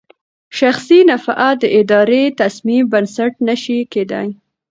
شخصي 0.59 0.99
نفعه 1.11 1.49
د 1.61 1.63
اداري 1.79 2.23
تصمیم 2.41 2.83
بنسټ 2.91 3.33
نه 3.47 3.55
شي 3.63 3.77
کېدای. 3.93 4.27